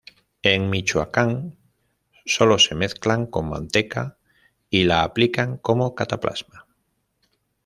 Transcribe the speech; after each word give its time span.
En 0.41 0.71
Michoacán 0.71 1.59
sólo 2.25 2.57
se 2.57 2.73
mezclan 2.73 3.27
con 3.27 3.47
manteca 3.49 4.17
y 4.67 4.85
la 4.85 5.03
aplican 5.03 5.57
como 5.57 5.93
cataplasma. 5.93 6.65